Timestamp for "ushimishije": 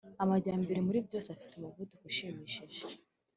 2.09-2.81